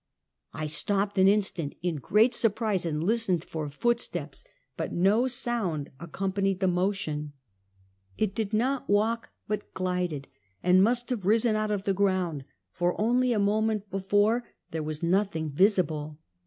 [0.51, 4.43] I stopped an instant, in great surprise, and listened for footsteps,
[4.75, 7.33] but no sound accompanied the motion.
[8.17, 10.27] It did not walk, but glided,
[10.63, 15.03] and must have risen out of the ground, for only a moment before there was
[15.03, 16.17] nothing visible.